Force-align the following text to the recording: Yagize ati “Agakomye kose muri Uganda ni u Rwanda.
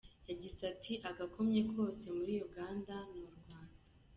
Yagize 0.29 0.61
ati 0.73 0.93
“Agakomye 1.09 1.61
kose 1.71 2.05
muri 2.17 2.33
Uganda 2.47 2.93
ni 3.11 3.21
u 3.29 3.31
Rwanda. 3.37 3.79